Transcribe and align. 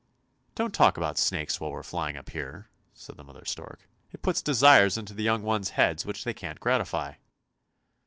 "Don't 0.55 0.73
talk 0.73 0.97
about 0.97 1.19
snakes 1.19 1.59
while 1.59 1.69
we 1.71 1.77
are 1.77 1.83
flying 1.83 2.17
up 2.17 2.31
here," 2.31 2.71
said 2.95 3.17
the 3.17 3.23
mother 3.23 3.45
stork." 3.45 3.87
It 4.13 4.23
puts 4.23 4.41
desires 4.41 4.97
into 4.97 5.13
the 5.13 5.21
young 5.21 5.43
one's 5.43 5.69
heads 5.77 6.07
which 6.07 6.23
they 6.23 6.33
can't 6.33 6.59
gratify." 6.59 7.13